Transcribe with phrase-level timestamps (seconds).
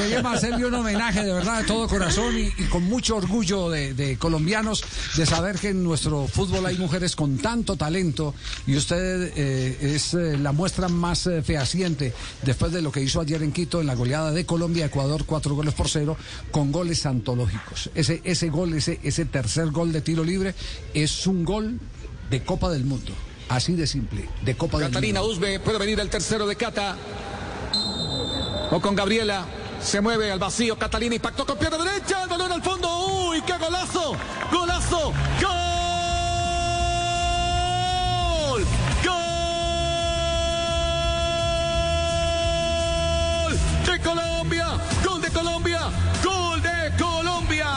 [0.00, 3.92] Queríamos hacerle un homenaje de verdad de todo corazón y, y con mucho orgullo de,
[3.92, 4.82] de colombianos
[5.16, 8.34] de saber que en nuestro fútbol hay mujeres con tanto talento
[8.66, 13.20] y usted eh, es eh, la muestra más eh, fehaciente después de lo que hizo
[13.20, 16.16] ayer en Quito en la goleada de Colombia Ecuador cuatro goles por cero
[16.50, 17.90] con goles antológicos.
[17.94, 20.54] Ese ese gol ese ese tercer gol de tiro libre
[20.94, 21.78] es un gol
[22.30, 23.12] de Copa del Mundo.
[23.50, 25.44] Así de simple, de Copa Catalina del Mundo.
[25.44, 26.96] Usbe, puede venir el tercero de Cata.
[28.70, 29.44] O con Gabriela.
[29.82, 30.78] Se mueve al vacío.
[30.78, 32.22] Catalina impactó con pierna derecha.
[32.22, 32.88] El balón al fondo.
[33.06, 34.16] ¡Uy, qué golazo!
[34.52, 35.12] ¡Golazo!
[35.40, 35.50] ¡Gol!
[39.04, 39.20] ¡Gol!
[43.86, 44.66] ¡De Colombia!
[45.04, 45.80] ¡Gol de Colombia!
[46.22, 47.68] ¡Gol de Colombia!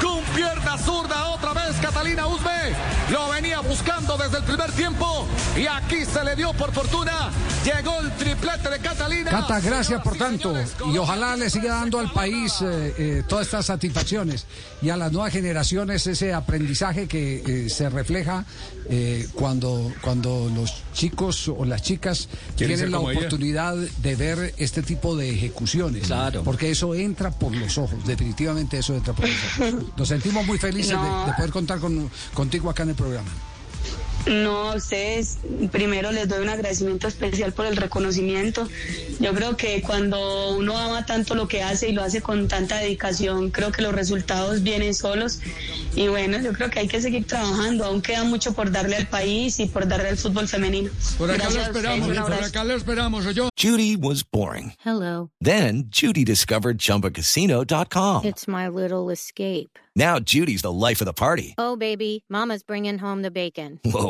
[0.00, 2.76] Con pierna zurda otra vez Catalina Usbe.
[3.10, 5.26] Lo venía buscando desde el primer tiempo.
[5.56, 7.30] Y aquí se le dio por fortuna.
[7.64, 9.30] Llegó el triplete de Catalina.
[9.30, 10.54] Cata, gracias por tanto.
[10.92, 14.46] Y ojalá le siga dando al país eh, eh, todas estas satisfacciones
[14.82, 18.44] y a las nuevas generaciones ese aprendizaje que eh, se refleja
[18.88, 23.10] eh, cuando, cuando los chicos o las chicas tienen la ella.
[23.10, 26.06] oportunidad de ver este tipo de ejecuciones.
[26.06, 26.42] Claro.
[26.42, 29.84] Porque eso entra por los ojos, definitivamente eso entra por los ojos.
[29.96, 33.30] Nos sentimos muy felices de, poder contar con, contigo acá en el programa.
[34.26, 35.38] No, a ustedes
[35.72, 38.68] primero les doy un agradecimiento especial por el reconocimiento.
[39.18, 42.78] Yo creo que cuando uno ama tanto lo que hace y lo hace con tanta
[42.78, 45.40] dedicación, creo que los resultados vienen solos.
[45.96, 47.84] Y bueno, yo creo que hay que seguir trabajando.
[47.84, 50.90] Aún queda mucho por darle al país y por darle al fútbol femenino.
[51.18, 53.48] Por acá lo Gracias ustedes, esperamos, por acá lo esperamos, yo.
[53.60, 54.72] Judy was boring.
[54.84, 55.30] Hello.
[55.40, 58.24] Then Judy discovered ChumbaCasino.com.
[58.24, 59.78] It's my little escape.
[59.96, 61.54] Now Judy's the life of the party.
[61.58, 63.80] Oh, baby, Mama's bringing home the bacon.
[63.84, 64.09] Whoa,